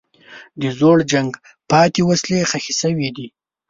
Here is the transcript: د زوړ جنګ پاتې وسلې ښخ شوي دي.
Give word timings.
د 0.61 0.63
زوړ 0.77 0.97
جنګ 1.11 1.31
پاتې 1.69 2.01
وسلې 2.09 2.39
ښخ 2.51 2.65
شوي 2.81 3.09
دي. 3.15 3.27